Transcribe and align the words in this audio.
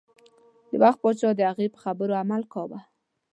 د 0.69 0.71
وخت 0.83 0.99
پاچا 1.03 1.29
د 1.35 1.41
هغې 1.49 1.67
په 1.73 1.79
خبرو 1.83 2.17
عمل 2.21 2.41
کاوه. 2.53 2.79